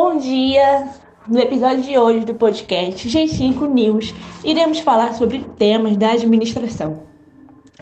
Bom 0.00 0.16
dia! 0.16 0.90
No 1.26 1.40
episódio 1.40 1.82
de 1.82 1.98
hoje 1.98 2.24
do 2.24 2.32
podcast 2.32 3.08
G5 3.08 3.68
News, 3.68 4.14
iremos 4.44 4.78
falar 4.78 5.14
sobre 5.14 5.40
temas 5.58 5.96
da 5.96 6.12
administração. 6.12 7.02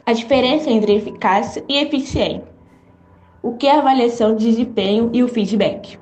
A 0.05 0.15
diferença 0.15 0.71
entre 0.71 0.95
eficácia 0.95 1.63
e 1.69 1.77
eficiência. 1.77 2.43
O 3.43 3.59
que 3.59 3.67
é 3.67 3.73
a 3.73 3.81
avaliação 3.81 4.35
de 4.35 4.47
desempenho 4.47 5.11
e 5.13 5.23
o 5.23 5.29
feedback. 5.29 5.99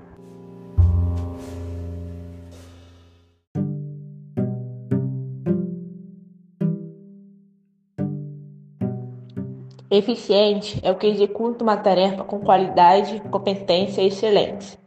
Eficiente 9.90 10.78
é 10.80 10.92
o 10.92 10.96
que 10.96 11.08
executa 11.08 11.64
uma 11.64 11.76
tarefa 11.76 12.22
com 12.22 12.38
qualidade, 12.38 13.20
competência 13.32 14.00
e 14.00 14.06
excelência, 14.06 14.78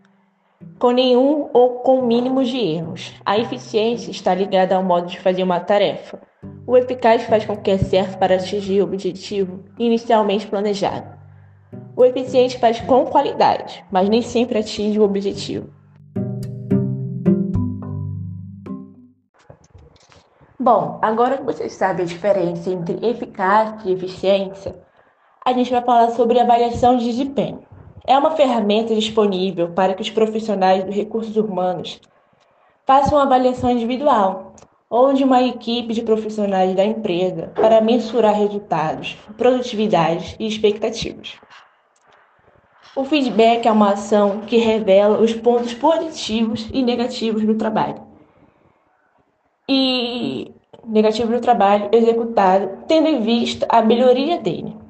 com 0.79 0.91
nenhum 0.91 1.49
ou 1.53 1.79
com 1.79 2.02
mínimos 2.02 2.49
de 2.49 2.57
erros. 2.57 3.13
A 3.25 3.38
eficiência 3.38 4.11
está 4.11 4.34
ligada 4.34 4.75
ao 4.75 4.83
modo 4.83 5.07
de 5.07 5.20
fazer 5.20 5.43
uma 5.43 5.59
tarefa. 5.59 6.20
O 6.66 6.77
eficaz 6.77 7.23
faz 7.23 7.45
com 7.45 7.55
que 7.55 7.71
acerte 7.71 8.17
para 8.17 8.35
atingir 8.35 8.81
o 8.81 8.83
objetivo 8.83 9.63
inicialmente 9.80 10.47
planejado. 10.47 11.17
O 11.95 12.05
eficiente 12.05 12.59
faz 12.59 12.80
com 12.81 13.05
qualidade, 13.05 13.83
mas 13.91 14.07
nem 14.07 14.21
sempre 14.21 14.59
atinge 14.59 14.99
o 14.99 15.03
objetivo. 15.03 15.70
Bom, 20.59 20.99
agora 21.02 21.38
que 21.38 21.44
você 21.44 21.69
sabe 21.69 22.02
a 22.02 22.05
diferença 22.05 22.69
entre 22.69 22.99
eficácia 23.05 23.89
e 23.89 23.94
eficiência, 23.94 24.75
a 25.45 25.53
gente 25.53 25.71
vai 25.71 25.81
falar 25.81 26.09
sobre 26.09 26.39
avaliação 26.39 26.97
de 26.97 27.05
desempenho. 27.05 27.61
É 28.07 28.17
uma 28.17 28.31
ferramenta 28.31 28.95
disponível 28.95 29.69
para 29.73 29.94
que 29.94 30.02
os 30.02 30.09
profissionais 30.09 30.86
dos 30.86 30.95
recursos 30.95 31.36
humanos 31.36 32.00
façam 32.86 33.17
uma 33.17 33.25
avaliação 33.25 33.69
individual 33.69 34.53
ou 34.89 35.11
de 35.11 35.25
uma 35.25 35.44
equipe 35.44 35.94
de 35.94 36.02
profissionais 36.02 36.73
da 36.73 36.86
empresa 36.86 37.52
para 37.53 37.81
mensurar 37.81 38.33
resultados, 38.33 39.17
produtividade 39.36 40.38
e 40.39 40.47
expectativas. 40.47 41.33
O 42.95 43.03
feedback 43.03 43.67
é 43.67 43.72
uma 43.73 43.91
ação 43.91 44.39
que 44.47 44.55
revela 44.55 45.19
os 45.19 45.33
pontos 45.33 45.73
positivos 45.73 46.69
e 46.71 46.81
negativos 46.81 47.45
do 47.45 47.55
trabalho. 47.55 48.02
E 49.67 50.49
negativo 50.86 51.33
do 51.33 51.42
trabalho 51.42 51.89
executado, 51.92 52.86
tendo 52.88 53.09
em 53.09 53.19
vista 53.19 53.67
a 53.69 53.81
melhoria 53.81 54.39
dele. 54.39 54.86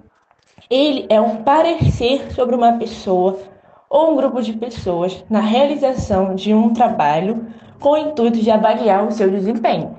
Ele 0.69 1.05
é 1.09 1.19
um 1.19 1.43
parecer 1.43 2.31
sobre 2.33 2.55
uma 2.55 2.73
pessoa 2.73 3.39
ou 3.89 4.11
um 4.11 4.15
grupo 4.17 4.41
de 4.41 4.53
pessoas 4.53 5.23
na 5.29 5.39
realização 5.39 6.35
de 6.35 6.53
um 6.53 6.73
trabalho 6.73 7.47
com 7.79 7.91
o 7.91 7.97
intuito 7.97 8.39
de 8.39 8.51
avaliar 8.51 9.07
o 9.07 9.11
seu 9.11 9.29
desempenho. 9.29 9.96